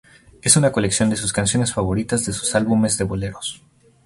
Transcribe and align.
Es 0.41 0.55
una 0.57 0.71
colección 0.71 1.11
de 1.11 1.15
sus 1.15 1.31
canciones 1.31 1.75
favoritas 1.75 2.25
de 2.25 2.33
sus 2.33 2.55
álbumes 2.55 2.97
de 2.97 3.03
boleros. 3.03 3.61